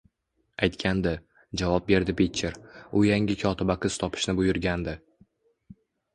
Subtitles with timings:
[0.67, 1.11] Aytgandi,
[1.61, 4.99] javob berdi Pitcher,u yangi kotiba qiz topishni buyurgandi